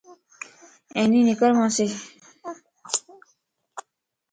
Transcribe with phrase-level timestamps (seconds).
[0.97, 1.91] اينيَ نڪر مانسين